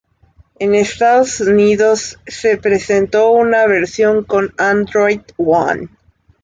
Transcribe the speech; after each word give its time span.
En 0.57 0.73
Estados 0.73 1.41
Unidos, 1.41 2.17
se 2.25 2.57
presentó 2.57 3.29
una 3.33 3.67
versión 3.67 4.23
con 4.23 4.51
Android 4.57 5.21
One. 5.37 5.89